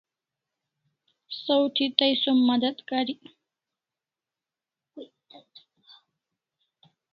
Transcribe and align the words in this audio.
Saw 1.41 1.63
thi 1.75 1.85
tai 1.97 2.13
som 2.21 2.37
madat 2.47 2.77
karik 2.89 3.21